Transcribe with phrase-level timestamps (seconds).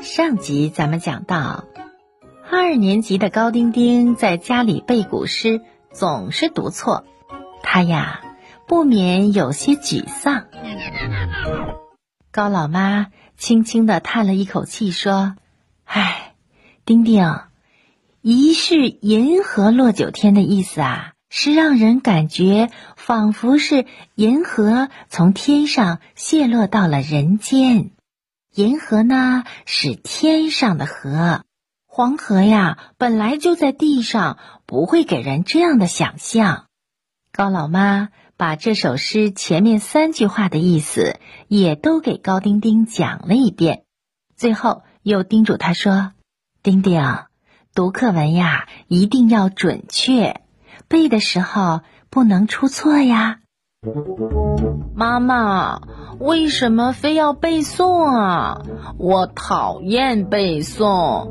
[0.00, 1.64] 上集咱们讲到，
[2.50, 5.60] 二年级的高丁丁在家里背古诗，
[5.92, 7.04] 总是读错，
[7.62, 8.20] 他呀
[8.66, 10.46] 不免有些沮丧。
[12.30, 15.34] 高老妈轻轻的叹了一口气，说
[15.84, 16.34] ：“唉，
[16.84, 17.40] 丁丁，
[18.22, 23.84] 疑是银河落九天的意思啊，是让人感觉仿佛是
[24.14, 27.90] 银河从天上泄落到了人间。
[28.58, 31.44] 银河呢是天上的河，
[31.86, 36.66] 黄河呀本来就在地上，不会给人这样的想象。”
[37.32, 38.08] 高老妈。
[38.36, 41.18] 把这首诗前面三句话的意思
[41.48, 43.82] 也都给高丁丁讲了一遍，
[44.36, 46.12] 最后又叮嘱他说
[46.62, 47.02] ：“丁丁，
[47.74, 50.40] 读课文呀，一定要准确，
[50.86, 51.80] 背的时候
[52.10, 53.40] 不能出错呀。”
[54.94, 55.80] 妈妈，
[56.18, 58.62] 为什么非要背诵啊？
[58.98, 61.28] 我讨厌背诵。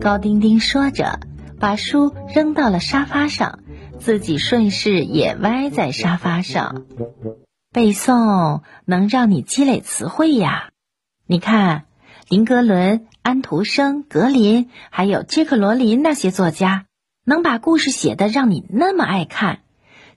[0.00, 1.20] 高丁丁说着，
[1.60, 3.60] 把书扔到了沙发上。
[3.96, 6.84] 自己顺势也歪在沙发上，
[7.72, 10.68] 背诵能让你积累词汇呀。
[11.26, 11.84] 你看，
[12.28, 16.84] 林格伦、安徒生、格林，还有杰克罗琳那些作家，
[17.24, 19.60] 能把故事写得让你那么爱看，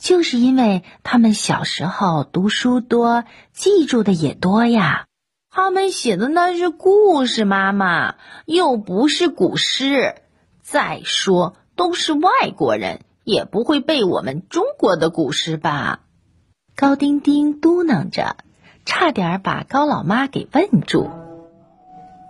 [0.00, 5.04] 就是因为他们小时候读书多，记住的也多呀。
[5.50, 10.16] 他们写的那是故事，妈妈又不是古诗。
[10.62, 13.02] 再说，都是外国人。
[13.22, 16.00] 也不会背我们中国的古诗吧？
[16.74, 18.38] 高丁丁嘟囔着，
[18.86, 21.08] 差点把高老妈给问住。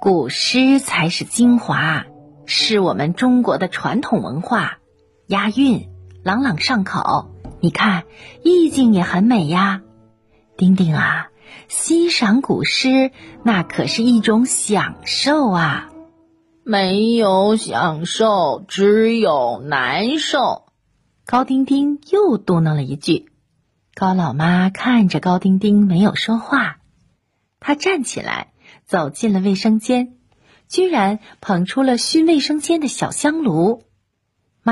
[0.01, 2.05] 古诗才是精华，
[2.45, 4.79] 是我们中国的传统文化，
[5.27, 5.89] 押韵，
[6.23, 7.31] 朗朗上口。
[7.61, 8.05] 你看，
[8.43, 9.83] 意境也很美呀。
[10.57, 11.29] 丁丁啊，
[11.69, 13.13] 欣赏古诗
[13.45, 15.91] 那可是一种享受啊。
[16.65, 20.67] 没有享受，只有难受。
[21.27, 23.31] 高丁丁又嘟囔了一句，
[23.95, 26.79] 高老妈看着高丁丁没有说话，
[27.61, 28.53] 她站起来
[28.87, 30.15] 走进了卫生间，
[30.69, 33.83] 居然捧出了熏卫生间的小香炉。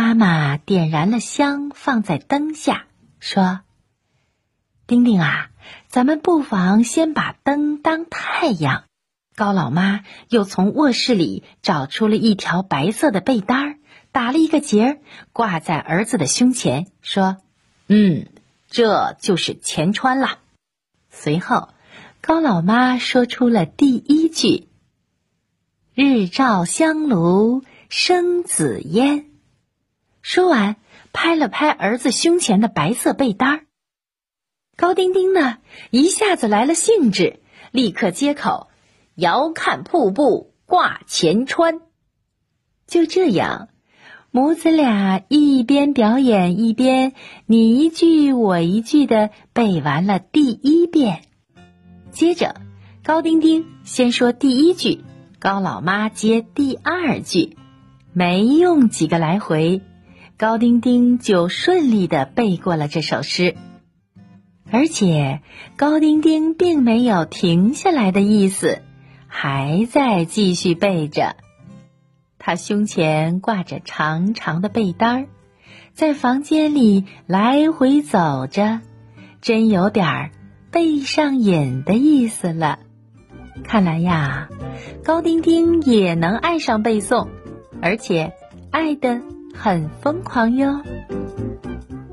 [0.00, 2.86] 妈妈点燃了香，放在灯下，
[3.18, 3.62] 说
[4.86, 5.50] ：“丁丁啊，
[5.88, 8.84] 咱们不妨先把灯当太阳。”
[9.34, 13.78] 高老妈又从卧室里找出了一条白色的被单儿。
[14.12, 14.98] 打了一个结儿，
[15.32, 17.38] 挂在儿子的胸前，说
[17.88, 18.28] ：“嗯，
[18.70, 20.38] 这就是钱川了。”
[21.10, 21.70] 随后，
[22.20, 24.68] 高老妈说出了第一句
[25.92, 29.24] ：“日照香炉生紫烟。”
[30.28, 30.76] 说完，
[31.14, 33.60] 拍了拍儿子胸前的白色被单儿。
[34.76, 35.56] 高丁丁呢，
[35.90, 37.40] 一下子来了兴致，
[37.70, 38.68] 立刻接口
[39.16, 41.80] ：“遥看瀑布挂前川。”
[42.86, 43.70] 就这样。
[44.30, 47.14] 母子俩一边表演，一边
[47.46, 51.22] 你一句我一句的背完了第一遍。
[52.10, 52.54] 接着，
[53.02, 55.02] 高丁丁先说第一句，
[55.38, 57.56] 高老妈接第二句，
[58.12, 59.80] 没用几个来回，
[60.38, 63.56] 高丁丁就顺利的背过了这首诗。
[64.70, 65.42] 而且，
[65.76, 68.80] 高丁丁并没有停下来的意思，
[69.26, 71.34] 还在继续背着。
[72.38, 75.26] 他胸前挂着长长的被单儿，
[75.92, 78.80] 在房间里来回走着，
[79.40, 80.30] 真有点儿
[80.70, 82.78] 背上瘾的意思了。
[83.64, 84.48] 看来呀，
[85.02, 87.26] 高丁丁也能爱上背诵，
[87.82, 88.34] 而且
[88.70, 89.20] 爱的
[89.58, 90.82] 很疯狂哟。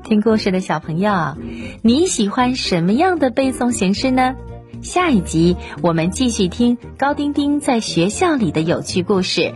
[0.02, 1.36] 听故事的小朋友，
[1.82, 4.34] 你喜欢什么样的背诵形式呢？
[4.82, 9.54] 下一集我们继续听高丁丁在学校里的有趣故事。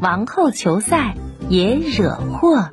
[0.00, 1.14] 王后球赛
[1.48, 2.70] 也惹祸。